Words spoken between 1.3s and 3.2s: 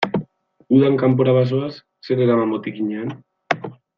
bazoaz, zer eraman botikinean?